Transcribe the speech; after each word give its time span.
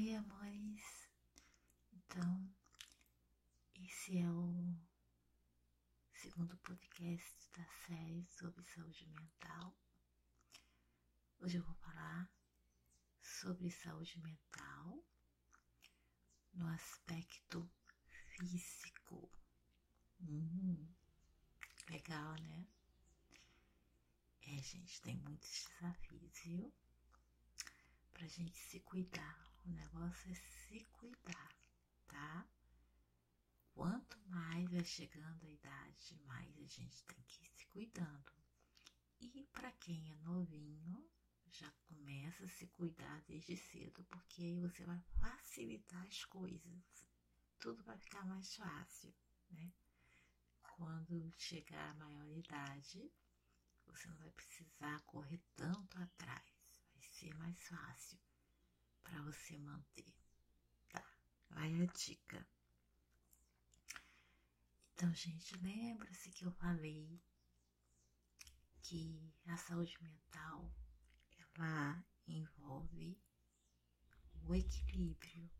Oi, 0.00 0.14
amores. 0.14 1.10
Então, 1.92 2.50
esse 3.74 4.16
é 4.16 4.30
o 4.30 4.74
segundo 6.14 6.56
podcast 6.56 7.50
da 7.54 7.66
série 7.86 8.24
sobre 8.24 8.64
saúde 8.64 9.06
mental. 9.08 9.76
Hoje 11.38 11.58
eu 11.58 11.62
vou 11.62 11.74
falar 11.74 12.32
sobre 13.20 13.70
saúde 13.70 14.18
mental 14.22 15.04
no 16.54 16.66
aspecto 16.68 17.70
físico. 18.38 19.30
Hum, 20.18 20.94
legal, 21.90 22.34
né? 22.40 22.66
É, 24.46 24.62
gente, 24.62 25.02
tem 25.02 25.18
muitos 25.18 25.66
desafios, 25.66 26.40
viu? 26.42 26.72
Pra 28.14 28.26
gente 28.26 28.58
se 28.58 28.80
cuidar. 28.80 29.49
O 29.70 29.72
negócio 29.72 30.32
é 30.32 30.34
se 30.34 30.84
cuidar, 30.90 31.54
tá? 32.08 32.44
Quanto 33.72 34.18
mais 34.26 34.68
vai 34.68 34.82
chegando 34.82 35.44
a 35.44 35.48
idade, 35.48 36.20
mais 36.26 36.58
a 36.58 36.66
gente 36.66 37.04
tem 37.04 37.22
que 37.22 37.44
ir 37.44 37.48
se 37.50 37.66
cuidando. 37.66 38.32
E 39.20 39.44
para 39.52 39.70
quem 39.70 40.10
é 40.10 40.16
novinho, 40.16 41.08
já 41.52 41.70
começa 41.86 42.44
a 42.46 42.48
se 42.48 42.66
cuidar 42.66 43.22
desde 43.28 43.56
cedo, 43.56 44.02
porque 44.06 44.42
aí 44.42 44.58
você 44.58 44.84
vai 44.84 45.00
facilitar 45.20 46.04
as 46.04 46.24
coisas. 46.24 47.06
Tudo 47.60 47.80
vai 47.84 47.96
ficar 47.96 48.26
mais 48.26 48.56
fácil, 48.56 49.14
né? 49.50 49.72
Quando 50.62 51.32
chegar 51.38 51.90
a 51.90 51.94
maioridade, 51.94 53.08
você 53.86 54.08
não 54.08 54.16
vai 54.16 54.32
precisar 54.32 55.00
correr 55.02 55.40
tanto 55.54 55.96
atrás, 55.96 56.74
vai 56.92 57.04
ser 57.04 57.32
mais 57.36 57.68
fácil 57.68 58.18
para 59.10 59.22
você 59.22 59.58
manter. 59.58 60.14
Tá? 60.92 61.04
Vai 61.50 61.82
a 61.82 61.86
dica. 61.86 62.46
Então, 64.94 65.12
gente, 65.14 65.56
lembra-se 65.58 66.30
que 66.30 66.44
eu 66.44 66.52
falei 66.52 67.20
que 68.82 69.34
a 69.46 69.56
saúde 69.56 69.96
mental 70.00 70.72
ela 71.56 72.04
envolve 72.28 73.18
o 74.42 74.54
equilíbrio, 74.54 75.50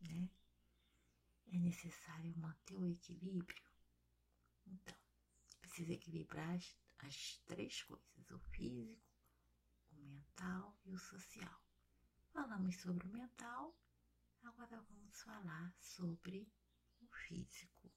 né? 0.00 0.30
É 1.52 1.58
necessário 1.58 2.36
manter 2.36 2.76
o 2.76 2.86
equilíbrio. 2.86 3.62
Então, 4.66 4.96
precisa 5.60 5.92
equilibrar 5.92 6.56
as, 6.56 6.76
as 6.98 7.36
três 7.46 7.82
coisas: 7.82 8.30
o 8.30 8.38
físico, 8.50 8.93
social. 10.98 11.60
Falamos 12.32 12.76
sobre 12.76 13.06
o 13.06 13.12
mental, 13.12 13.74
agora 14.42 14.80
vamos 14.80 15.20
falar 15.22 15.74
sobre 15.78 16.50
o 17.00 17.06
físico. 17.06 17.90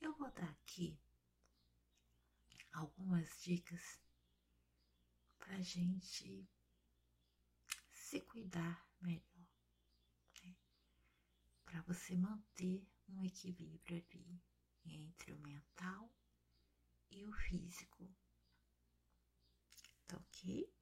Eu 0.00 0.14
vou 0.14 0.30
dar 0.30 0.48
aqui 0.50 0.98
algumas 2.72 3.42
dicas 3.42 4.00
para 5.38 5.60
gente 5.60 6.48
se 7.90 8.20
cuidar 8.20 8.88
melhor, 9.00 9.48
né? 10.44 10.56
para 11.64 11.80
você 11.82 12.16
manter 12.16 12.86
um 13.08 13.24
equilíbrio 13.24 13.96
ali 14.12 14.42
entre 14.84 15.32
o 15.32 15.38
mental 15.38 16.10
e 17.10 17.26
o 17.26 17.32
físico. 17.32 18.08
Tá 20.06 20.16
ok? 20.16 20.72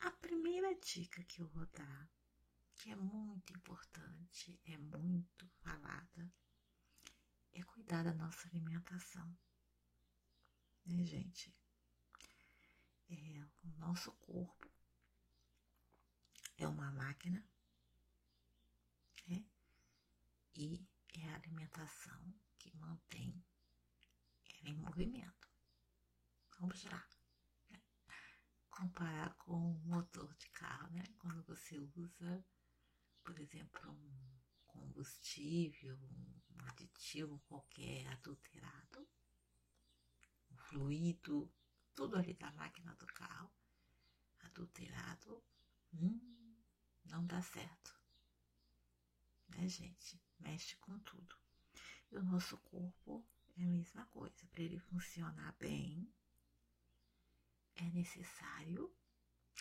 A 0.00 0.10
primeira 0.10 0.71
dica 0.82 1.22
que 1.24 1.40
eu 1.40 1.48
vou 1.48 1.66
dar, 1.66 2.10
que 2.74 2.90
é 2.90 2.96
muito 2.96 3.52
importante, 3.52 4.60
é 4.64 4.76
muito 4.76 5.48
falada, 5.62 6.32
é 7.52 7.62
cuidar 7.62 8.02
da 8.02 8.12
nossa 8.12 8.48
alimentação. 8.48 9.38
Né, 10.84 11.04
gente? 11.04 11.54
É, 13.08 13.46
o 13.62 13.68
nosso 13.78 14.12
corpo 14.14 14.70
é 16.58 16.66
uma 16.66 16.90
máquina, 16.90 17.46
né? 19.28 19.44
E 20.56 20.84
é 21.14 21.28
a 21.28 21.36
alimentação 21.36 22.34
que 22.58 22.74
mantém 22.76 23.44
ela 24.60 24.70
em 24.70 24.76
movimento. 24.76 25.48
Vamos 26.58 26.82
lá. 26.84 27.06
Comparar 28.82 29.32
com 29.36 29.54
um 29.54 29.78
motor 29.84 30.34
de 30.34 30.48
carro, 30.48 30.90
né? 30.90 31.04
Quando 31.20 31.40
você 31.44 31.78
usa, 31.78 32.44
por 33.22 33.38
exemplo, 33.38 33.92
um 33.92 34.40
combustível, 34.66 35.96
um 36.50 36.66
aditivo 36.66 37.38
qualquer 37.46 38.08
adulterado, 38.08 39.08
um 40.50 40.56
fluido, 40.56 41.48
tudo 41.94 42.16
ali 42.16 42.34
da 42.34 42.50
máquina 42.54 42.92
do 42.96 43.06
carro, 43.06 43.54
adulterado, 44.40 45.40
hum, 45.94 46.56
não 47.04 47.24
dá 47.24 47.40
certo. 47.40 47.96
Né, 49.50 49.68
gente? 49.68 50.20
Mexe 50.40 50.74
com 50.78 50.98
tudo. 50.98 51.36
E 52.10 52.16
o 52.16 52.24
nosso 52.24 52.58
corpo 52.58 53.24
é 53.56 53.62
a 53.62 53.68
mesma 53.68 54.04
coisa. 54.06 54.44
Para 54.48 54.62
ele 54.64 54.80
funcionar 54.80 55.52
bem, 55.52 56.12
é 57.76 57.84
necessário 57.90 58.94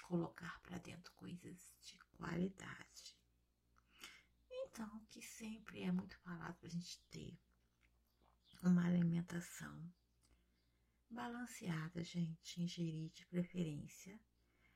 colocar 0.04 0.60
para 0.62 0.78
dentro 0.78 1.12
coisas 1.14 1.74
de 1.82 1.98
qualidade. 2.18 3.16
Então, 4.50 5.06
que 5.10 5.22
sempre 5.22 5.84
é 5.84 5.92
muito 5.92 6.18
falado 6.20 6.56
para 6.56 6.68
a 6.68 6.72
gente 6.72 7.00
ter 7.10 7.38
uma 8.64 8.86
alimentação 8.86 9.92
balanceada, 11.10 12.04
gente. 12.04 12.62
Ingerir 12.62 13.10
de 13.12 13.26
preferência 13.26 14.20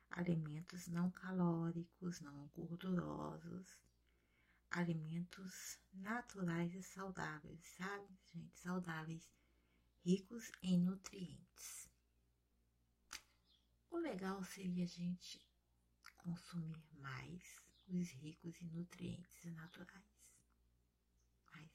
alimentos 0.10 0.88
não 0.88 1.12
calóricos, 1.12 2.22
não 2.22 2.48
gordurosos, 2.56 3.78
alimentos 4.72 5.80
naturais 5.94 6.74
e 6.74 6.82
saudáveis, 6.82 7.66
sabe, 7.78 8.08
gente? 8.34 8.58
Saudáveis, 8.60 9.30
ricos 10.04 10.52
em 10.62 10.80
nutrientes. 10.80 11.90
O 13.96 13.98
legal 13.98 14.44
seria 14.44 14.84
a 14.84 14.88
gente 14.88 15.40
consumir 16.18 16.84
mais 17.00 17.62
os 17.88 18.10
ricos 18.10 18.62
em 18.62 18.68
nutrientes 18.68 19.46
naturais. 19.46 20.04
Mas 21.54 21.72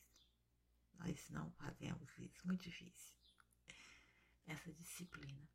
nós 0.99 1.31
não 1.31 1.51
fazemos 1.53 2.19
isso, 2.19 2.47
muito 2.47 2.65
difícil. 2.65 3.17
Essa 4.47 4.71
disciplina. 4.71 5.49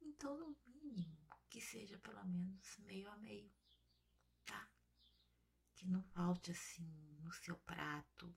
Então, 0.00 0.38
no 0.38 0.56
mínimo, 0.68 1.18
que 1.50 1.60
seja 1.60 1.98
pelo 1.98 2.24
menos 2.26 2.78
meio 2.78 3.10
a 3.10 3.16
meio, 3.16 3.52
tá? 4.46 4.70
Que 5.74 5.88
não 5.88 6.04
falte 6.04 6.52
assim 6.52 7.18
no 7.24 7.32
seu 7.32 7.56
prato, 7.56 8.32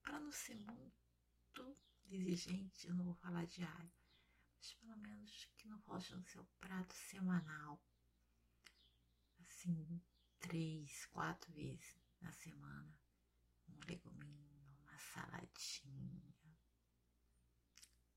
para 0.00 0.18
não 0.18 0.32
ser 0.32 0.56
muito 0.56 1.76
exigente, 2.06 2.86
eu 2.88 2.94
não 2.94 3.04
vou 3.04 3.14
falar 3.16 3.44
diário, 3.44 3.97
mas 4.58 4.74
pelo 4.74 4.96
menos 4.96 5.48
que 5.56 5.68
não 5.68 5.80
falte 5.82 6.12
no 6.14 6.24
seu 6.24 6.44
prato 6.60 6.92
semanal, 6.92 7.80
assim, 9.38 10.02
três, 10.40 11.06
quatro 11.06 11.52
vezes 11.52 11.96
na 12.20 12.32
semana, 12.32 13.00
um 13.68 13.78
leguminho, 13.86 14.50
uma 14.80 14.98
saladinha, 14.98 16.34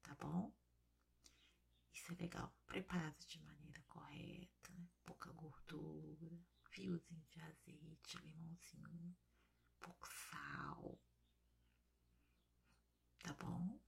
tá 0.01 0.15
bom? 0.15 0.51
Isso 1.93 2.11
é 2.11 2.15
legal, 2.15 2.51
preparado 2.65 3.19
de 3.27 3.39
maneira 3.43 3.83
correta, 3.87 4.73
né? 4.73 4.89
pouca 5.05 5.31
gordura, 5.33 6.43
fiozinho 6.71 7.23
de 7.29 7.39
azeite, 7.39 8.17
limãozinho, 8.17 9.15
pouco 9.79 10.07
sal, 10.07 10.99
tá 13.19 13.33
bom? 13.35 13.79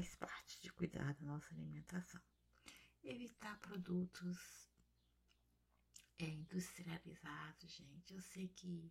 Faz 0.00 0.16
parte 0.16 0.58
de 0.62 0.72
cuidar 0.72 1.12
da 1.12 1.26
nossa 1.26 1.52
alimentação. 1.52 2.22
Evitar 3.02 3.58
produtos 3.58 4.72
é, 6.18 6.24
industrializados, 6.24 7.70
gente. 7.70 8.14
Eu 8.14 8.22
sei 8.22 8.48
que 8.48 8.90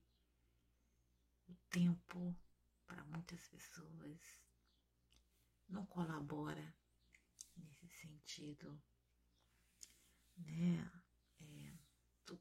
o 1.47 1.55
tempo 1.71 2.39
para 2.85 3.03
muitas 3.05 3.47
pessoas 3.47 4.19
não 5.67 5.83
colabora 5.87 6.75
nesse 7.57 7.87
sentido, 7.87 8.79
né? 10.37 10.91
É, 11.41 11.73
tu 12.23 12.39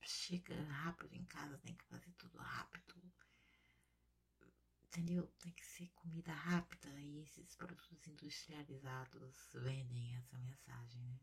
chega 0.00 0.62
rápido 0.62 1.12
em 1.16 1.24
casa, 1.24 1.58
tem 1.58 1.74
que 1.74 1.84
fazer 1.86 2.12
tudo 2.12 2.38
rápido, 2.38 3.02
entendeu? 4.92 5.26
Tem 5.40 5.50
que 5.52 5.64
ser 5.64 5.88
comida 5.94 6.32
rápida 6.32 6.88
e 7.00 7.22
esses 7.22 7.54
produtos 7.56 8.06
industrializados 8.06 9.50
vendem 9.54 10.14
essa 10.16 10.36
mensagem, 10.38 11.02
né? 11.04 11.18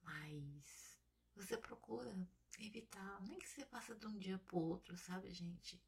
Mas 0.00 1.00
você 1.34 1.58
procura 1.58 2.16
evitar, 2.60 3.20
nem 3.22 3.40
que 3.40 3.48
você 3.48 3.64
faça 3.66 3.92
de 3.96 4.06
um 4.06 4.16
dia 4.16 4.38
pro 4.38 4.58
outro, 4.58 4.96
sabe, 4.96 5.32
gente? 5.32 5.82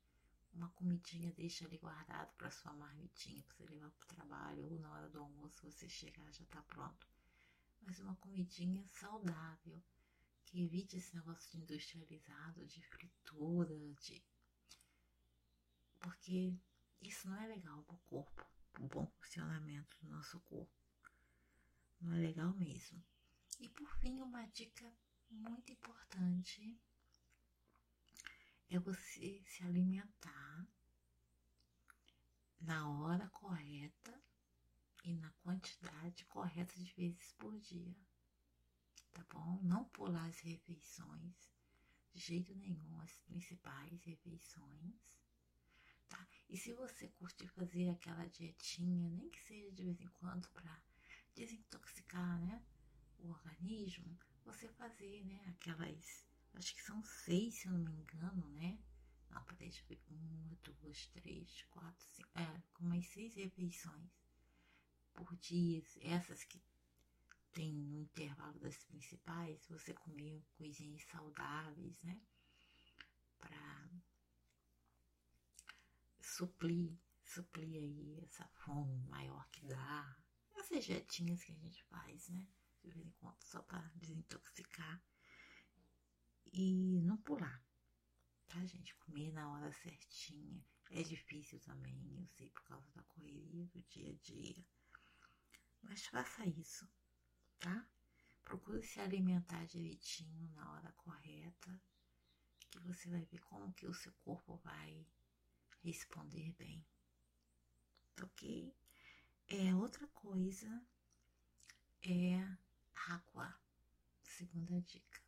Uma 0.52 0.68
comidinha 0.70 1.30
deixa 1.32 1.64
ali 1.64 1.78
guardado 1.78 2.34
para 2.34 2.50
sua 2.50 2.72
marmitinha, 2.72 3.44
para 3.44 3.56
você 3.56 3.66
levar 3.66 3.90
pro 3.90 4.08
trabalho, 4.08 4.64
ou 4.64 4.80
na 4.80 4.90
hora 4.90 5.08
do 5.08 5.20
almoço 5.20 5.70
você 5.70 5.88
chegar 5.88 6.32
já 6.32 6.44
tá 6.46 6.62
pronto. 6.62 7.06
Mas 7.82 8.00
uma 8.00 8.16
comidinha 8.16 8.84
saudável, 8.88 9.80
que 10.46 10.64
evite 10.64 10.96
esse 10.96 11.14
negócio 11.14 11.48
de 11.52 11.58
industrializado, 11.58 12.66
de 12.66 12.82
fritura, 12.82 13.78
de. 14.00 14.24
Porque 16.06 16.56
isso 17.00 17.28
não 17.28 17.36
é 17.36 17.48
legal 17.48 17.82
pro 17.82 17.98
corpo, 18.06 18.46
pro 18.72 18.86
bom 18.86 19.06
funcionamento 19.18 19.98
do 20.00 20.08
nosso 20.08 20.38
corpo. 20.38 20.72
Não 22.00 22.14
é 22.14 22.20
legal 22.20 22.54
mesmo. 22.54 23.04
E 23.58 23.68
por 23.70 23.92
fim, 23.96 24.20
uma 24.20 24.46
dica 24.46 24.96
muito 25.28 25.72
importante 25.72 26.80
é 28.70 28.78
você 28.78 29.42
se 29.48 29.64
alimentar 29.64 30.68
na 32.60 32.88
hora 32.88 33.28
correta 33.30 34.22
e 35.02 35.12
na 35.12 35.32
quantidade 35.42 36.24
correta 36.26 36.72
de 36.76 36.92
vezes 36.92 37.32
por 37.32 37.58
dia. 37.58 37.96
Tá 39.12 39.26
bom? 39.28 39.60
Não 39.60 39.84
pular 39.86 40.26
as 40.26 40.38
refeições, 40.38 41.50
de 42.14 42.20
jeito 42.20 42.54
nenhum, 42.54 43.00
as 43.00 43.18
principais 43.22 44.00
refeições. 44.04 45.25
E 46.48 46.56
se 46.56 46.72
você 46.74 47.08
curte 47.08 47.46
fazer 47.48 47.90
aquela 47.90 48.26
dietinha, 48.26 49.10
nem 49.10 49.28
que 49.30 49.42
seja 49.42 49.70
de 49.72 49.82
vez 49.82 50.00
em 50.00 50.08
quando 50.08 50.48
para 50.50 50.80
desintoxicar, 51.34 52.40
né? 52.40 52.62
o 53.18 53.30
organismo, 53.30 54.18
você 54.44 54.68
fazer, 54.68 55.24
né, 55.24 55.40
aquelas, 55.48 56.24
acho 56.54 56.74
que 56.74 56.82
são 56.82 57.02
seis, 57.02 57.54
se 57.54 57.66
eu 57.66 57.72
não 57.72 57.80
me 57.80 57.92
engano, 57.92 58.48
né? 58.50 58.78
Não, 59.30 59.44
eu 59.48 59.56
ver, 59.56 60.02
uma, 60.08 60.54
duas, 60.62 61.06
três, 61.08 61.62
quatro, 61.70 62.04
cinco, 62.14 62.30
é, 62.34 62.62
com 62.72 62.84
umas 62.84 63.06
seis 63.06 63.34
refeições 63.34 64.10
por 65.14 65.34
dia, 65.36 65.82
essas 66.00 66.44
que 66.44 66.62
tem 67.52 67.72
no 67.72 68.02
intervalo 68.02 68.58
das 68.58 68.76
principais, 68.84 69.66
você 69.66 69.94
comer 69.94 70.44
coisinhas 70.56 71.02
saudáveis, 71.04 72.00
né? 72.02 72.20
Para 73.38 73.88
suprir, 76.36 76.98
suprir 77.24 77.82
aí 77.82 78.20
essa 78.22 78.46
fome 78.48 79.02
maior 79.08 79.48
que 79.50 79.64
dá, 79.66 80.16
essas 80.54 80.84
jetinhas 80.84 81.42
que 81.42 81.52
a 81.52 81.56
gente 81.56 81.82
faz, 81.84 82.28
né? 82.28 82.46
de 82.82 82.90
vez 82.90 83.06
em 83.06 83.10
quando, 83.12 83.42
só 83.42 83.62
para 83.62 83.90
desintoxicar. 83.94 85.02
E 86.52 87.00
não 87.02 87.16
pular, 87.16 87.64
tá, 88.48 88.64
gente? 88.66 88.94
Comer 88.96 89.32
na 89.32 89.50
hora 89.50 89.72
certinha. 89.72 90.64
É 90.90 91.02
difícil 91.02 91.58
também, 91.60 92.16
eu 92.18 92.26
sei, 92.36 92.50
por 92.50 92.62
causa 92.64 92.88
da 92.92 93.02
correria 93.04 93.66
do 93.66 93.82
dia 93.82 94.10
a 94.10 94.14
dia. 94.14 94.64
Mas 95.82 96.06
faça 96.06 96.46
isso, 96.46 96.88
tá? 97.58 97.88
Procure 98.44 98.82
se 98.82 99.00
alimentar 99.00 99.66
direitinho 99.66 100.48
na 100.52 100.72
hora 100.72 100.92
correta, 100.92 101.80
que 102.70 102.78
você 102.80 103.08
vai 103.08 103.24
ver 103.24 103.40
como 103.40 103.72
que 103.72 103.86
o 103.86 103.94
seu 103.94 104.12
corpo 104.20 104.56
vai 104.58 105.06
responder 105.86 106.52
bem. 106.58 106.84
Ok? 108.20 108.74
É 109.46 109.72
outra 109.76 110.04
coisa 110.08 110.84
é 112.02 112.58
Água. 113.08 113.56
Segunda 114.20 114.80
dica. 114.80 115.22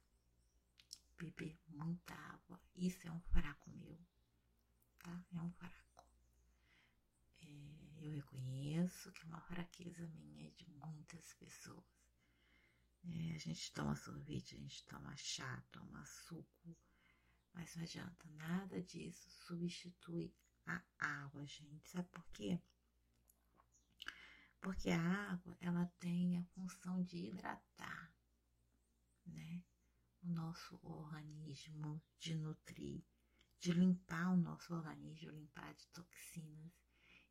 Beber 1.16 1.56
muita 1.68 2.12
água. 2.14 2.60
Isso 2.74 3.06
é 3.06 3.12
um 3.12 3.20
fraco 3.20 3.70
meu. 3.70 3.96
Tá? 4.98 5.24
É 5.32 5.40
um 5.40 5.52
fraco. 5.52 6.04
É, 7.40 8.04
eu 8.04 8.10
reconheço 8.10 9.12
que 9.12 9.22
é 9.22 9.26
uma 9.26 9.40
fraqueza 9.42 10.08
minha 10.08 10.50
de 10.50 10.68
muitas 10.70 11.34
pessoas. 11.34 11.86
É, 13.04 13.34
a 13.36 13.38
gente 13.38 13.72
toma 13.72 13.94
sorvete, 13.94 14.56
a 14.56 14.58
gente 14.58 14.84
toma 14.86 15.16
chá, 15.16 15.62
toma 15.70 16.04
suco, 16.04 16.76
mas 17.54 17.76
não 17.76 17.84
adianta, 17.84 18.28
nada 18.30 18.82
disso 18.82 19.30
substitui 19.30 20.34
a 20.68 20.82
água, 20.98 21.44
gente. 21.46 21.88
Sabe 21.88 22.08
por 22.08 22.24
quê? 22.32 22.60
Porque 24.60 24.90
a 24.90 25.32
água, 25.32 25.56
ela 25.60 25.86
tem 25.98 26.38
a 26.38 26.44
função 26.46 27.02
de 27.02 27.16
hidratar, 27.28 28.12
né? 29.26 29.62
O 30.22 30.28
nosso 30.28 30.78
organismo, 30.82 32.02
de 32.18 32.34
nutrir, 32.34 33.04
de 33.60 33.72
limpar 33.72 34.32
o 34.32 34.36
nosso 34.36 34.74
organismo, 34.74 35.30
limpar 35.30 35.72
de 35.74 35.86
toxinas. 35.88 36.72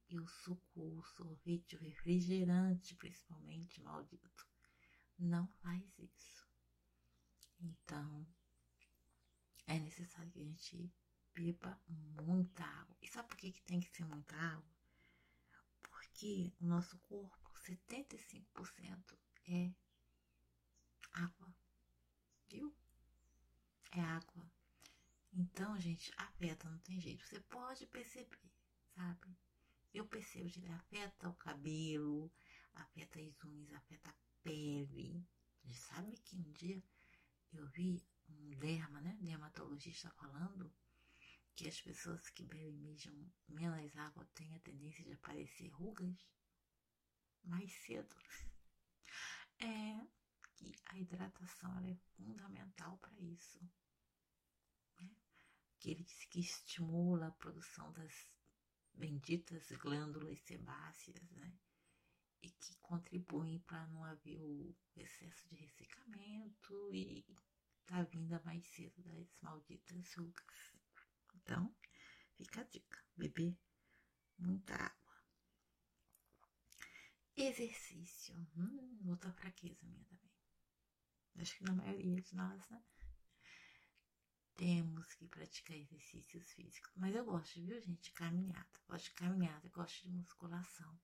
E 0.09 0.17
o 0.17 0.27
suco, 0.27 0.99
o 0.99 1.03
sorvete, 1.03 1.75
o 1.75 1.79
refrigerante, 1.79 2.95
principalmente, 2.95 3.81
maldito, 3.81 4.47
não 5.19 5.47
faz 5.61 5.83
isso. 5.99 6.47
Então, 7.59 8.25
é 9.65 9.77
necessário 9.79 10.31
que 10.31 10.39
a 10.39 10.45
gente 10.45 10.93
beba 11.37 11.79
muita 11.87 12.63
água. 12.63 12.95
E 13.01 13.07
sabe 13.07 13.29
por 13.29 13.37
que, 13.37 13.51
que 13.51 13.61
tem 13.61 13.79
que 13.79 13.95
ser 13.95 14.05
muita 14.05 14.35
água? 14.35 14.77
que 16.17 16.51
o 16.59 16.65
nosso 16.65 16.97
corpo, 16.99 17.51
75% 17.53 19.17
é 19.49 19.71
água, 21.13 21.55
viu? 22.49 22.75
É 23.91 24.01
água. 24.01 24.51
Então, 25.31 25.79
gente, 25.79 26.11
afeta, 26.17 26.67
não 26.67 26.79
tem 26.79 26.99
jeito. 26.99 27.23
Você 27.23 27.39
pode 27.41 27.85
perceber, 27.85 28.51
sabe? 28.95 29.37
Eu 29.93 30.07
percebo 30.07 30.49
que 30.49 30.67
afeta 30.67 31.29
o 31.29 31.35
cabelo, 31.35 32.31
afeta 32.73 33.19
as 33.19 33.43
unhas, 33.43 33.73
afeta 33.73 34.09
a 34.09 34.15
pele. 34.43 35.23
Você 35.63 35.73
sabe 35.73 36.17
que 36.17 36.35
um 36.35 36.51
dia 36.53 36.83
eu 37.53 37.67
vi 37.67 38.03
um 38.27 38.49
derma, 38.57 38.99
né? 39.01 39.15
Dermatologista 39.21 40.09
falando 40.11 40.73
que 41.57 41.67
as 41.67 41.81
pessoas 41.81 42.29
que 42.29 42.43
bebem 42.43 42.95
menos 43.49 43.97
água 43.97 44.23
têm 44.35 44.55
a 44.55 44.59
tendência 44.59 45.03
de 45.03 45.13
aparecer 45.13 45.69
rugas 45.69 46.15
mais 47.43 47.71
cedo. 47.83 48.15
É 49.59 50.07
que 50.55 50.75
a 50.85 50.97
hidratação 50.99 51.79
é 51.79 51.95
fundamental 52.15 52.95
para 52.99 53.19
isso. 53.19 53.59
Né? 54.99 55.09
Que 55.79 55.89
ele 55.89 56.03
diz 56.03 56.25
que 56.25 56.39
estimula 56.41 57.25
a 57.25 57.31
produção 57.31 57.91
das 57.93 58.31
benditas 58.93 59.71
glândulas 59.71 60.39
sebáceas, 60.41 61.27
né? 61.31 61.57
E 62.43 62.51
que 62.51 62.75
contribuem 62.81 63.59
para 63.61 63.87
não 63.87 64.03
haver 64.03 64.39
o 64.39 64.75
excesso 64.95 65.47
de 65.47 65.55
ressecamento 65.55 66.93
e 66.93 67.25
da 67.87 68.03
vinda 68.03 68.39
mais 68.45 68.63
cedo 68.67 69.01
das 69.01 69.27
malditas 69.41 70.13
rugas. 70.13 70.77
Então, 71.47 71.73
fica 72.35 72.59
a 72.59 72.63
dica: 72.65 73.01
beber 73.15 73.57
muita 74.37 74.75
água. 74.75 75.15
Exercício. 77.37 78.35
Hum, 78.57 79.05
outra 79.07 79.31
fraqueza 79.31 79.85
minha 79.85 80.03
também. 80.03 80.35
Acho 81.37 81.57
que 81.57 81.63
na 81.63 81.71
maioria 81.71 82.21
de 82.21 82.35
nós, 82.35 82.67
né? 82.67 82.83
Temos 84.57 85.13
que 85.13 85.25
praticar 85.27 85.77
exercícios 85.77 86.51
físicos. 86.51 86.91
Mas 86.97 87.15
eu 87.15 87.23
gosto, 87.23 87.61
viu, 87.61 87.79
gente? 87.79 88.11
Caminhada. 88.11 88.81
Gosto 88.85 89.05
de 89.05 89.11
caminhada, 89.11 89.69
gosto 89.69 90.01
de 90.01 90.09
musculação. 90.09 90.99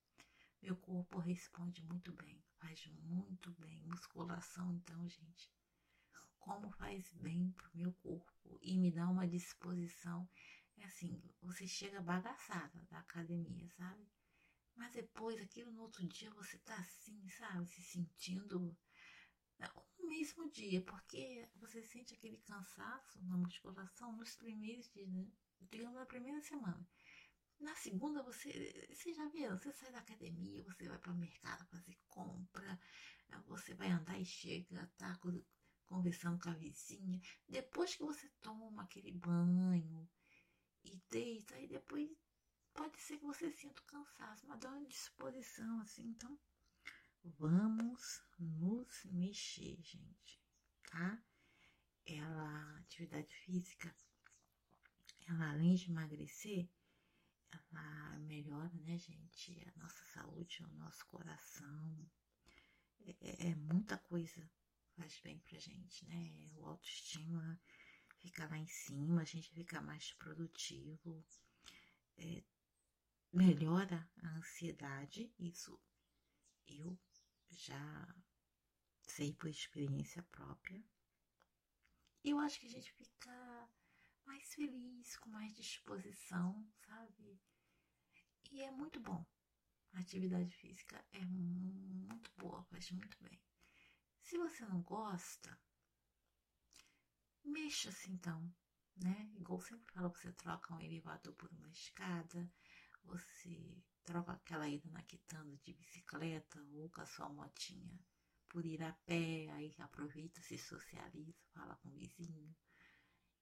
Meu 0.62 0.76
corpo 0.76 1.20
responde 1.20 1.82
muito 1.84 2.12
bem, 2.12 2.44
faz 2.58 2.86
muito 2.88 3.50
bem. 3.54 3.82
Musculação, 3.84 4.74
então, 4.74 5.08
gente, 5.08 5.54
como 6.44 6.70
faz 6.72 7.12
bem 7.14 7.52
pro 7.52 7.70
meu 7.74 7.94
corpo 7.94 8.60
e 8.62 8.78
me 8.78 8.92
dá 8.92 9.08
uma 9.10 9.28
disposição. 9.28 10.30
É 10.78 10.84
assim, 10.86 11.22
você 11.42 11.66
chega 11.68 12.02
bagaçada 12.02 12.86
da 12.90 13.00
academia, 13.00 13.70
sabe? 13.78 14.06
Mas 14.76 14.92
depois, 14.92 15.40
aquilo 15.40 15.72
no 15.72 15.84
outro 15.84 16.06
dia, 16.08 16.30
você 16.32 16.58
tá 16.60 16.76
assim, 16.76 17.30
sabe? 17.30 17.66
Se 17.68 17.82
sentindo 17.82 18.76
o 19.98 20.08
mesmo 20.08 20.50
dia, 20.50 20.82
porque 20.82 21.48
você 21.56 21.82
sente 21.84 22.14
aquele 22.14 22.38
cansaço 22.38 23.24
na 23.24 23.38
musculação 23.38 24.12
nos 24.18 24.36
primeiros 24.36 24.92
dias, 24.92 25.10
né? 25.12 25.32
digamos 25.72 25.96
na 25.96 26.06
primeira 26.06 26.42
semana. 26.42 26.86
Na 27.60 27.76
segunda, 27.76 28.22
você, 28.22 28.90
você 28.92 29.14
já 29.14 29.26
viu, 29.30 29.52
você 29.52 29.72
sai 29.72 29.92
da 29.92 30.00
academia, 30.00 30.64
você 30.64 30.90
vai 30.90 30.98
para 30.98 31.14
o 31.14 31.18
mercado 31.18 31.66
fazer 31.68 31.98
compra, 32.10 32.80
você 33.48 33.74
vai 33.74 33.90
andar 33.90 34.20
e 34.20 34.26
chega, 34.26 34.92
tá 34.98 35.18
conversando 35.94 36.42
com 36.42 36.50
a 36.50 36.54
vizinha, 36.54 37.22
depois 37.48 37.96
que 37.96 38.04
você 38.04 38.28
toma 38.42 38.82
aquele 38.82 39.12
banho 39.12 40.10
e 40.84 41.00
deita, 41.12 41.54
aí 41.54 41.68
depois 41.68 42.10
pode 42.74 43.00
ser 43.00 43.20
que 43.20 43.26
você 43.26 43.52
sinta 43.52 43.80
o 43.80 43.86
cansaço, 43.86 44.48
mas 44.48 44.60
dá 44.60 44.70
uma 44.72 44.88
disposição 44.88 45.80
assim, 45.82 46.08
então 46.08 46.40
vamos 47.24 48.24
nos 48.40 49.06
mexer, 49.06 49.78
gente. 49.84 50.42
tá? 50.90 51.24
Ela, 52.08 52.78
atividade 52.80 53.32
física, 53.46 53.96
ela 55.28 55.52
além 55.52 55.76
de 55.76 55.92
emagrecer, 55.92 56.68
ela 57.52 58.18
melhora, 58.18 58.74
né, 58.82 58.98
gente, 58.98 59.64
a 59.70 59.80
nossa 59.80 60.04
saúde, 60.06 60.64
o 60.64 60.74
nosso 60.74 61.06
coração. 61.06 62.12
É, 63.06 63.12
é, 63.22 63.52
é 63.52 63.56
muita 63.56 63.98
coisa 64.00 64.50
faz 64.96 65.20
bem 65.22 65.40
pra 65.40 65.58
gente, 65.60 66.06
né? 66.08 66.50
O 66.56 66.66
autoestima 66.66 67.60
fica 68.20 68.48
lá 68.48 68.58
em 68.58 68.68
cima, 68.68 69.22
a 69.22 69.26
gente 69.26 69.50
fica 69.52 69.82
mais 69.82 70.14
produtivo, 70.14 71.26
é, 72.18 72.44
melhora 73.32 74.10
a 74.22 74.28
ansiedade, 74.38 75.34
isso 75.38 75.80
eu 76.68 76.98
já 77.50 78.16
sei 79.02 79.34
por 79.34 79.50
experiência 79.50 80.24
própria. 80.24 80.84
Eu 82.24 82.40
acho 82.40 82.60
que 82.60 82.68
a 82.68 82.70
gente 82.70 82.94
fica 82.94 83.70
mais 84.26 84.54
feliz, 84.54 85.18
com 85.18 85.30
mais 85.30 85.54
disposição, 85.56 86.66
sabe? 86.86 87.42
E 88.52 88.62
é 88.62 88.72
muito 88.72 89.00
bom. 89.00 89.26
A 89.94 90.00
atividade 90.00 90.56
física 90.56 91.04
é 91.12 91.26
muito 91.26 92.32
boa, 92.38 92.64
faz 92.64 92.90
muito 92.92 93.18
bem. 93.22 93.40
Se 94.24 94.38
você 94.38 94.66
não 94.66 94.82
gosta, 94.82 95.60
mexa-se 97.44 98.10
então, 98.10 98.52
né? 98.96 99.30
Igual 99.36 99.62
sempre 99.62 99.94
falo, 99.94 100.10
você 100.10 100.32
troca 100.34 100.74
um 100.74 100.80
elevador 100.80 101.34
por 101.36 101.52
uma 101.52 101.70
escada, 101.70 102.50
você 103.04 103.84
troca 104.06 104.32
aquela 104.32 104.68
ida 104.68 104.90
na 104.90 105.04
quitanda 105.04 105.56
de 105.58 105.74
bicicleta 105.74 106.62
ou 106.72 106.90
com 106.90 107.02
a 107.02 107.06
sua 107.06 107.30
motinha 107.30 108.00
por 108.50 108.66
ir 108.66 108.82
a 108.82 108.94
pé, 109.06 109.50
aí 109.52 109.76
aproveita, 109.80 110.42
se 110.42 110.58
socializa, 110.58 111.34
fala 111.54 111.76
com 111.78 111.90
o 111.90 111.98
vizinho 111.98 112.56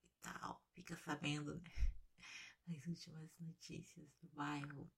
e 0.06 0.22
tal, 0.22 0.64
fica 0.74 0.98
sabendo, 0.98 1.56
né? 1.62 1.70
As 2.76 2.88
últimas 2.88 3.30
notícias 3.40 4.10
do 4.22 4.30
bairro. 4.30 4.92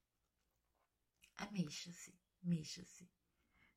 Ah, 1.37 1.51
mexa-se, 1.51 2.13
mexa-se, 2.41 3.09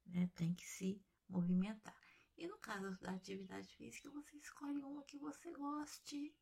né? 0.06 0.30
Tem 0.34 0.54
que 0.54 0.66
se 0.66 1.02
movimentar. 1.28 1.96
E 2.36 2.46
no 2.46 2.58
caso 2.58 2.98
da 3.00 3.12
atividade 3.12 3.68
física, 3.76 4.10
você 4.10 4.36
escolhe 4.36 4.82
uma 4.82 5.04
que 5.04 5.18
você 5.18 5.50
goste, 5.52 6.36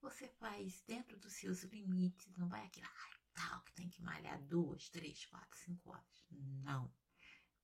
você 0.00 0.28
faz 0.28 0.82
dentro 0.82 1.18
dos 1.18 1.32
seus 1.32 1.62
limites, 1.64 2.36
não 2.36 2.48
vai 2.48 2.66
aquilo, 2.66 2.86
ai, 2.86 3.20
tal, 3.32 3.62
que 3.62 3.72
tem 3.72 3.88
que 3.88 4.02
malhar 4.02 4.40
duas, 4.42 4.88
três, 4.90 5.24
quatro, 5.26 5.58
cinco 5.58 5.90
horas. 5.90 6.26
Não. 6.30 6.92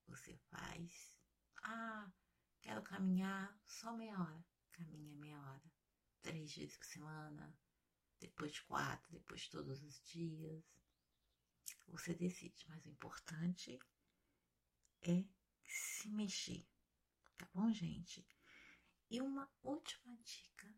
Você 0.06 0.36
faz 0.50 1.20
ah, 1.62 2.10
quero 2.62 2.82
caminhar 2.82 3.58
só 3.66 3.92
meia 3.92 4.18
hora. 4.18 4.44
Caminha 4.72 5.16
meia 5.16 5.40
hora. 5.40 5.72
Três 6.22 6.54
vezes 6.54 6.76
por 6.76 6.86
semana. 6.86 7.54
Depois 8.18 8.58
quatro, 8.60 9.12
depois 9.12 9.48
todos 9.48 9.82
os 9.82 10.00
dias. 10.02 10.64
Você 11.88 12.14
decide, 12.14 12.66
mas 12.68 12.84
o 12.84 12.88
importante 12.88 13.78
é 15.02 15.24
se 15.70 16.08
mexer. 16.08 16.66
Tá 17.36 17.48
bom, 17.54 17.72
gente? 17.72 18.26
E 19.08 19.20
uma 19.20 19.50
última 19.62 20.16
dica 20.18 20.74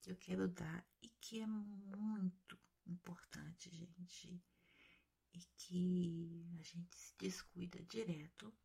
que 0.00 0.10
eu 0.10 0.16
quero 0.16 0.48
dar 0.48 0.86
e 1.02 1.08
que 1.08 1.40
é 1.40 1.46
muito 1.46 2.58
importante, 2.86 3.70
gente, 3.70 4.42
e 5.32 5.38
que 5.56 6.56
a 6.58 6.62
gente 6.62 6.96
se 6.96 7.14
descuida 7.18 7.82
direto 7.84 8.56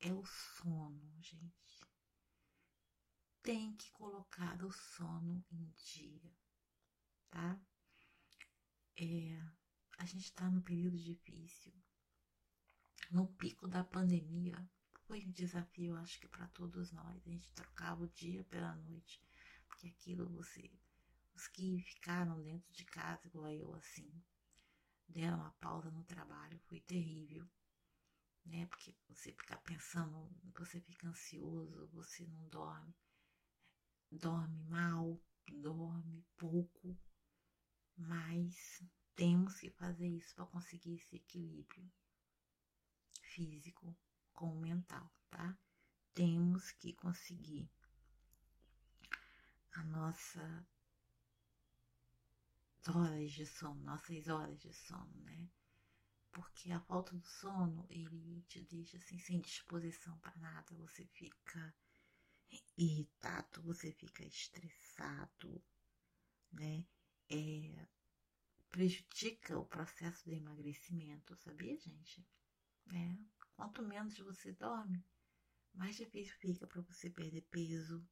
é 0.00 0.12
o 0.12 0.24
sono, 0.24 1.20
gente. 1.20 1.86
Tem 3.42 3.76
que 3.76 3.90
colocar 3.92 4.62
o 4.64 4.70
sono 4.70 5.44
em 5.50 5.70
dia, 5.76 6.36
tá? 7.28 7.60
É, 8.96 9.36
a 9.98 10.04
gente 10.04 10.24
está 10.24 10.48
num 10.50 10.62
período 10.62 10.96
difícil. 10.96 11.72
No 13.10 13.26
pico 13.34 13.68
da 13.68 13.84
pandemia, 13.84 14.56
foi 15.12 15.26
um 15.26 15.32
desafio, 15.32 15.94
acho 15.96 16.18
que 16.18 16.26
para 16.26 16.46
todos 16.48 16.90
nós. 16.90 17.26
A 17.26 17.30
gente 17.30 17.52
trocava 17.52 18.02
o 18.02 18.08
dia 18.08 18.42
pela 18.44 18.74
noite, 18.76 19.20
porque 19.68 19.88
aquilo 19.88 20.26
você. 20.30 20.70
Os 21.34 21.46
que 21.48 21.82
ficaram 21.82 22.42
dentro 22.42 22.72
de 22.72 22.82
casa, 22.86 23.26
igual 23.26 23.50
eu, 23.50 23.74
assim, 23.74 24.10
deram 25.06 25.36
uma 25.36 25.50
pausa 25.60 25.90
no 25.90 26.02
trabalho, 26.04 26.58
foi 26.60 26.80
terrível 26.80 27.46
né? 28.46 28.64
Porque 28.64 28.96
você 29.06 29.32
fica 29.32 29.54
pensando, 29.58 30.30
você 30.58 30.80
fica 30.80 31.06
ansioso, 31.06 31.86
você 31.88 32.26
não 32.26 32.48
dorme, 32.48 32.96
dorme 34.10 34.62
mal, 34.64 35.20
dorme 35.46 36.24
pouco, 36.38 36.98
mas 37.98 38.82
temos 39.14 39.60
que 39.60 39.68
fazer 39.68 40.08
isso 40.08 40.34
para 40.34 40.46
conseguir 40.46 40.94
esse 40.94 41.16
equilíbrio 41.16 41.86
físico 43.20 43.94
com 44.32 44.46
o 44.52 44.60
mental, 44.60 45.10
tá? 45.30 45.56
Temos 46.14 46.70
que 46.72 46.92
conseguir 46.94 47.70
a 49.72 49.82
nossa 49.84 50.66
horas 52.88 53.30
de 53.30 53.46
sono, 53.46 53.80
nossas 53.82 54.28
horas 54.28 54.60
de 54.60 54.72
sono, 54.72 55.20
né? 55.20 55.48
porque 56.32 56.72
a 56.72 56.80
falta 56.80 57.14
do 57.14 57.26
sono 57.26 57.86
ele 57.90 58.42
te 58.48 58.60
deixa 58.62 58.96
assim 58.96 59.18
sem 59.18 59.40
disposição 59.40 60.18
para 60.18 60.34
nada, 60.36 60.74
você 60.76 61.04
fica 61.04 61.74
irritado, 62.76 63.62
você 63.62 63.92
fica 63.92 64.24
estressado, 64.24 65.62
né? 66.50 66.84
É, 67.28 67.86
prejudica 68.70 69.58
o 69.58 69.66
processo 69.66 70.24
de 70.24 70.36
emagrecimento, 70.36 71.36
sabia, 71.36 71.76
gente? 71.78 72.26
É, 72.94 73.16
quanto 73.54 73.82
menos 73.82 74.18
você 74.18 74.52
dorme, 74.52 75.04
mais 75.74 75.96
difícil 75.96 76.34
fica 76.38 76.66
para 76.66 76.82
você 76.82 77.10
perder 77.10 77.42
peso, 77.42 78.04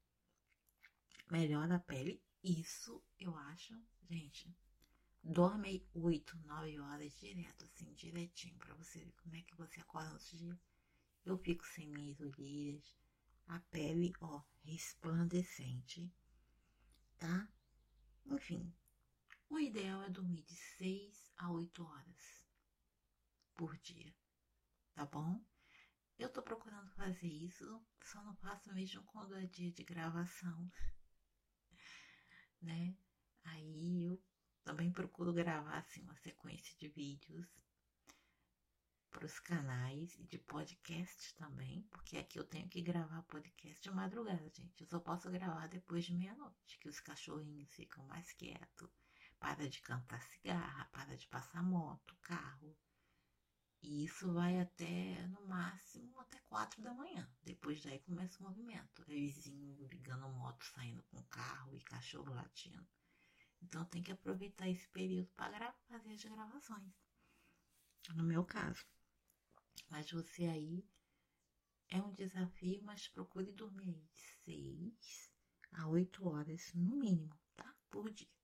melhora 1.30 1.76
a 1.76 1.80
pele. 1.80 2.22
Isso 2.42 3.02
eu 3.18 3.36
acho, 3.36 3.74
gente, 4.08 4.54
Dorme 5.22 5.68
aí 5.68 5.86
8, 5.92 6.34
9 6.46 6.78
horas 6.78 7.12
direto, 7.18 7.64
assim, 7.66 7.92
direitinho, 7.92 8.56
pra 8.56 8.74
você 8.74 9.04
ver 9.04 9.12
como 9.12 9.36
é 9.36 9.42
que 9.42 9.54
você 9.54 9.78
acorda 9.80 10.14
outro 10.14 10.36
dia. 10.36 10.58
Eu 11.26 11.36
fico 11.36 11.64
sem 11.66 11.88
minhas 11.90 12.18
olheiras, 12.20 12.96
a 13.46 13.60
pele, 13.60 14.14
ó, 14.20 14.42
resplandecente, 14.64 16.10
tá? 17.18 17.46
Enfim, 18.24 18.72
o 19.50 19.58
ideal 19.58 20.02
é 20.02 20.08
dormir 20.08 20.42
de 20.42 20.56
6 20.56 21.30
a 21.36 21.52
8 21.52 21.84
horas 21.84 22.46
por 23.54 23.76
dia, 23.76 24.14
tá 24.94 25.04
bom? 25.06 25.42
Eu 26.18 26.28
tô 26.28 26.42
procurando 26.42 26.90
fazer 26.92 27.26
isso, 27.26 27.82
só 28.02 28.22
não 28.22 28.34
faço 28.36 28.72
mesmo 28.74 29.02
quando 29.04 29.34
é 29.34 29.46
dia 29.46 29.72
de 29.72 29.82
gravação, 29.82 30.70
né? 32.60 32.94
Aí 33.44 34.04
eu 34.04 34.22
também 34.64 34.92
procuro 34.92 35.32
gravar 35.32 35.78
assim 35.78 36.02
uma 36.02 36.16
sequência 36.16 36.76
de 36.76 36.88
vídeos 36.88 37.46
para 39.10 39.26
os 39.26 39.38
canais 39.40 40.14
e 40.18 40.24
de 40.24 40.38
podcast 40.38 41.34
também, 41.34 41.82
porque 41.90 42.16
aqui 42.16 42.38
eu 42.38 42.44
tenho 42.44 42.68
que 42.68 42.80
gravar 42.80 43.22
podcast 43.24 43.82
de 43.82 43.90
madrugada, 43.90 44.48
gente. 44.50 44.80
Eu 44.80 44.86
só 44.86 45.00
posso 45.00 45.30
gravar 45.30 45.66
depois 45.66 46.04
de 46.04 46.14
meia-noite, 46.14 46.78
que 46.78 46.88
os 46.88 47.00
cachorrinhos 47.00 47.72
ficam 47.74 48.06
mais 48.06 48.32
quietos, 48.32 48.90
para 49.38 49.68
de 49.68 49.80
cantar 49.80 50.22
cigarra, 50.22 50.84
para 50.92 51.16
de 51.16 51.26
passar 51.26 51.62
moto, 51.62 52.16
carro. 52.22 52.76
E 53.82 54.04
isso 54.04 54.32
vai 54.32 54.60
até, 54.60 55.26
no 55.28 55.46
máximo, 55.46 56.18
até 56.20 56.38
quatro 56.40 56.82
da 56.82 56.92
manhã. 56.92 57.28
Depois 57.42 57.82
daí 57.82 57.98
começa 58.00 58.38
o 58.40 58.46
movimento. 58.46 59.02
É 59.02 59.04
vizinho 59.06 59.86
ligando 59.88 60.28
moto, 60.28 60.64
saindo 60.64 61.02
com 61.04 61.22
carro 61.24 61.74
e 61.74 61.80
cachorro 61.80 62.34
latindo. 62.34 62.86
Então 63.62 63.84
tem 63.86 64.02
que 64.02 64.12
aproveitar 64.12 64.68
esse 64.68 64.88
período 64.88 65.28
para 65.36 65.72
fazer 65.88 66.12
as 66.12 66.24
gravações. 66.24 66.92
No 68.14 68.24
meu 68.24 68.44
caso. 68.44 68.84
Mas 69.88 70.10
você 70.10 70.44
aí 70.44 70.84
é 71.88 72.00
um 72.00 72.12
desafio, 72.12 72.82
mas 72.82 73.08
procure 73.08 73.52
dormir 73.52 73.94
aí 73.94 74.08
de 74.14 74.22
6 74.44 75.32
a 75.72 75.88
8 75.88 76.28
horas 76.28 76.72
no 76.74 76.96
mínimo, 76.96 77.38
tá? 77.56 77.74
Por 77.90 78.10
dia. 78.10 78.39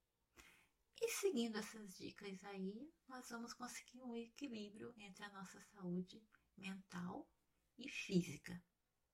E 1.01 1.09
seguindo 1.11 1.57
essas 1.59 1.97
dicas 1.97 2.43
aí, 2.45 2.91
nós 3.09 3.29
vamos 3.29 3.53
conseguir 3.53 4.03
um 4.03 4.15
equilíbrio 4.15 4.95
entre 4.97 5.25
a 5.25 5.33
nossa 5.33 5.61
saúde 5.61 6.23
mental 6.57 7.29
e 7.79 7.89
física, 7.89 8.63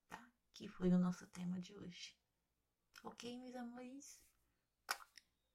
tá? 0.09 0.33
Que 0.55 0.69
foi 0.69 0.91
o 0.93 0.99
nosso 0.99 1.27
tema 1.29 1.61
de 1.61 1.77
hoje. 1.77 2.17
Ok, 3.03 3.37
meus 3.39 3.57
amores? 3.57 4.21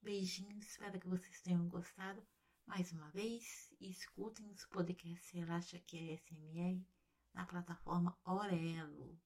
Beijinhos, 0.02 0.66
espero 0.66 1.00
que 1.00 1.08
vocês 1.08 1.42
tenham 1.42 1.68
gostado 1.70 2.26
mais 2.66 2.92
uma 2.92 3.10
vez. 3.12 3.74
Escutem 3.80 4.50
os 4.52 4.66
podcasts 4.66 5.32
Relaxa 5.32 5.80
que 5.80 5.98
é 5.98 6.18
SMR 6.18 6.86
na 7.34 7.46
plataforma 7.46 8.18
Orelo, 8.26 9.18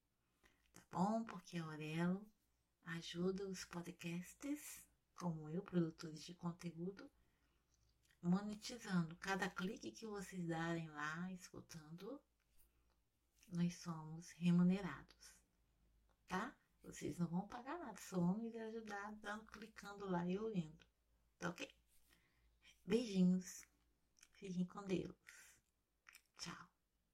tá 0.73 0.81
bom? 0.91 1.23
Porque 1.25 1.57
a 1.57 1.65
Orelo 1.65 2.23
ajuda 2.85 3.47
os 3.47 3.65
podcasts, 3.65 4.83
como 5.21 5.47
eu, 5.51 5.61
produtores 5.61 6.25
de 6.25 6.33
conteúdo, 6.33 7.07
monetizando. 8.23 9.15
Cada 9.17 9.47
clique 9.47 9.91
que 9.91 10.07
vocês 10.07 10.47
darem 10.47 10.89
lá, 10.89 11.31
escutando, 11.31 12.19
nós 13.53 13.75
somos 13.75 14.31
remunerados, 14.31 15.35
tá? 16.27 16.57
Vocês 16.81 17.19
não 17.19 17.27
vão 17.27 17.47
pagar 17.47 17.77
nada, 17.77 18.01
só 18.01 18.19
vão 18.19 18.35
me 18.39 18.57
ajudar 18.57 19.13
dando, 19.21 19.45
clicando 19.45 20.09
lá 20.09 20.25
e 20.25 20.39
ouvindo, 20.39 20.87
tá 21.37 21.49
ok? 21.49 21.69
Beijinhos, 22.83 23.67
fiquem 24.37 24.65
com 24.65 24.81
Deus. 24.87 25.15